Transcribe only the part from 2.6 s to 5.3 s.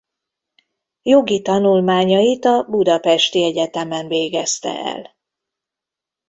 budapesti egyetemen végezte el.